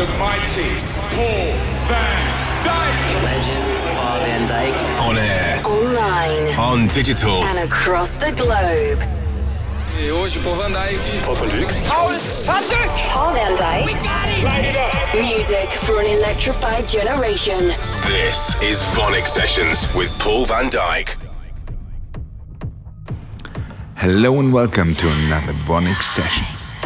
[0.00, 0.70] the mighty
[1.12, 1.52] Paul
[1.84, 2.22] van
[2.64, 3.22] Dyk.
[3.22, 3.64] Legend
[3.96, 4.74] Paul van Dyk.
[5.06, 7.44] On air, Online on digital.
[7.44, 9.02] and across the globe.
[10.00, 10.96] E hoje, Paul van Dyk.
[11.26, 11.34] Paul
[13.34, 13.94] van Dyk.
[15.20, 17.60] Music for an electrified generation.
[18.06, 21.16] This is VONYC Sessions with Paul van Dyk.
[23.96, 26.79] Hello and welcome to another VONYC Sessions.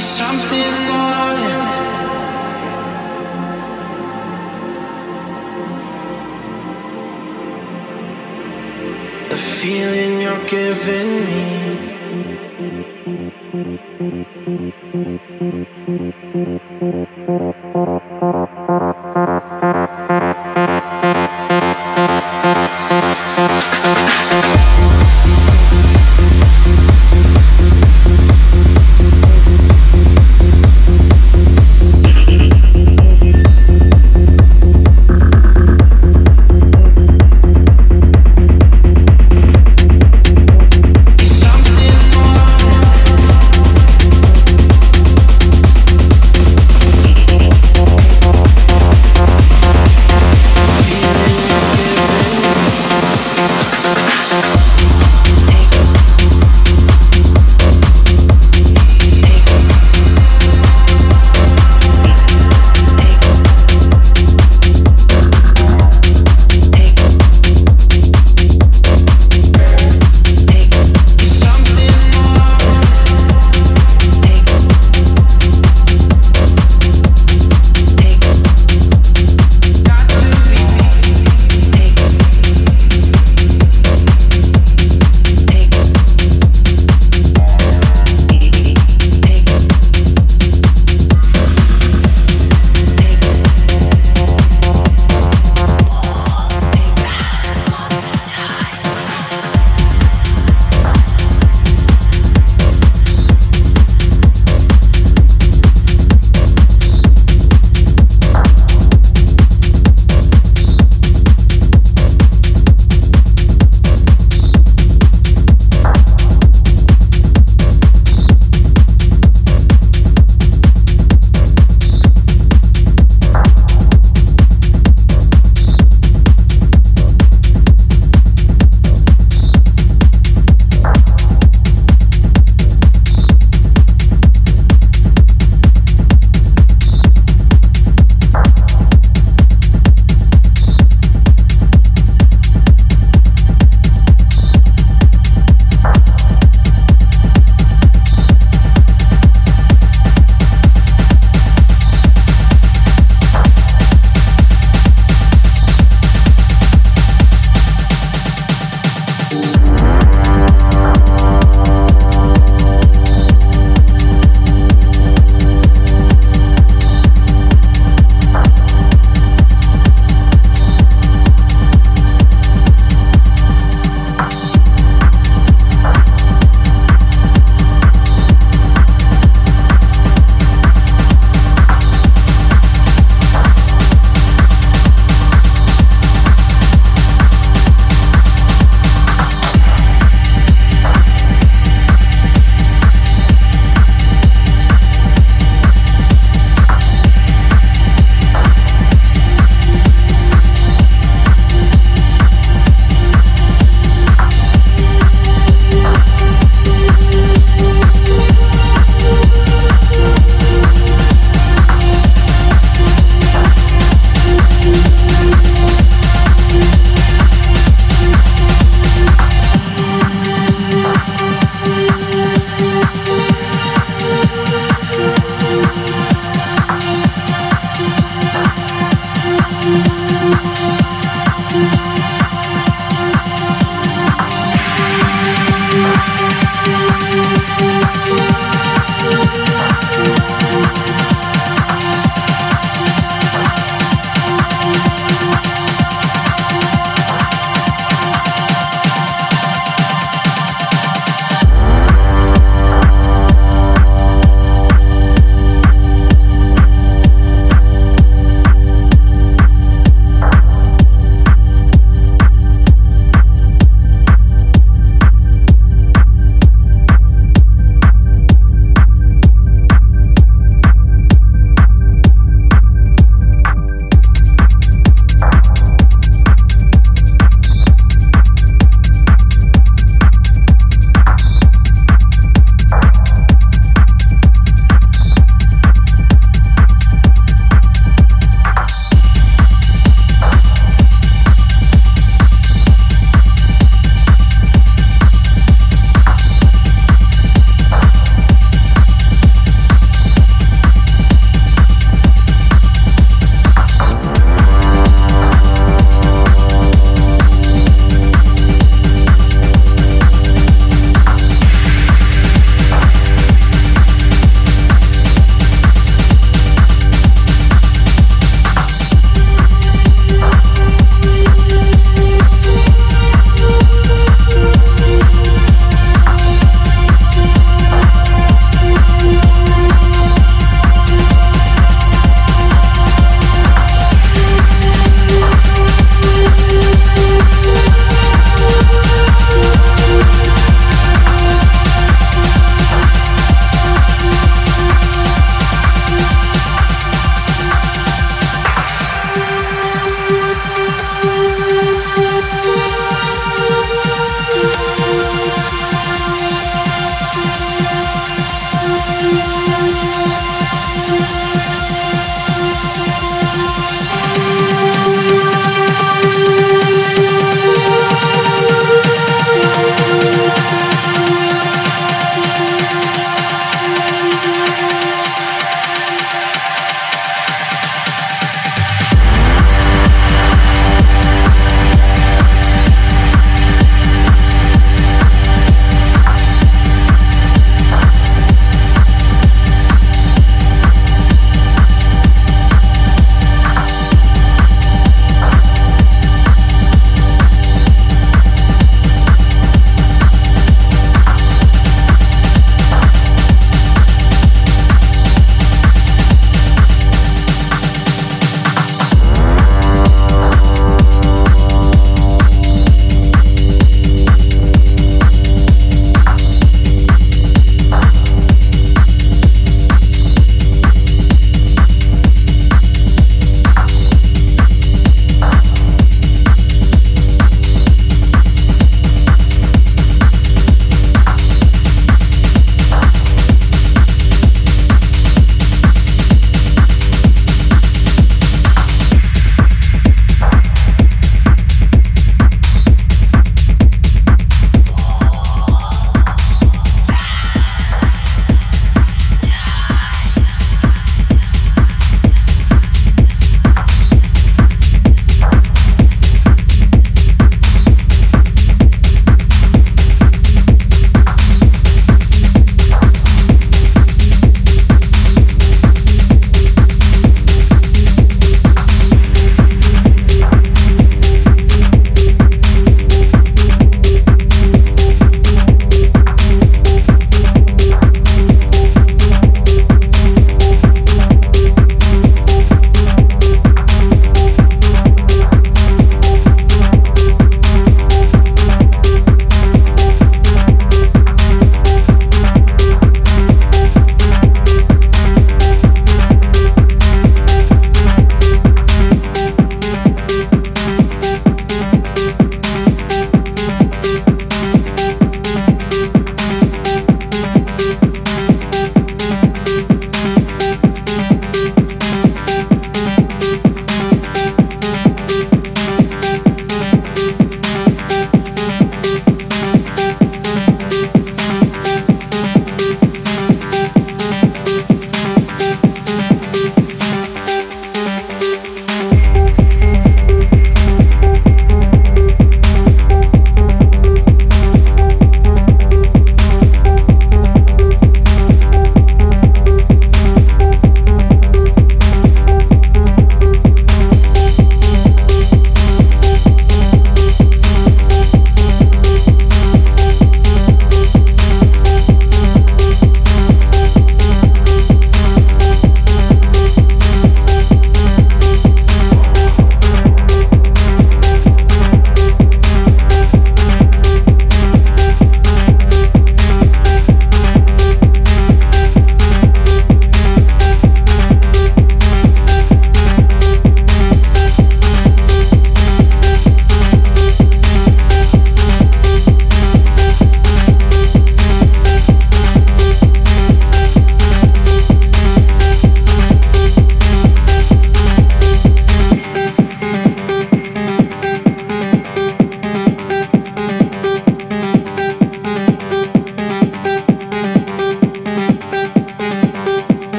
[0.00, 1.20] something more
[9.28, 11.59] the feeling you're giving me.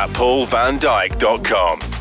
[0.00, 1.80] At paulvandyk.com.